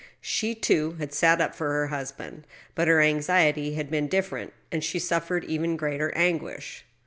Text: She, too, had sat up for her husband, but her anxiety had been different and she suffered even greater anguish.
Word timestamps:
She, 0.19 0.55
too, 0.55 0.93
had 0.93 1.13
sat 1.13 1.39
up 1.39 1.53
for 1.53 1.71
her 1.73 1.89
husband, 1.89 2.47
but 2.73 2.87
her 2.87 3.01
anxiety 3.01 3.75
had 3.75 3.91
been 3.91 4.07
different 4.07 4.51
and 4.71 4.83
she 4.83 4.97
suffered 4.97 5.43
even 5.43 5.77
greater 5.77 6.11
anguish. 6.17 6.83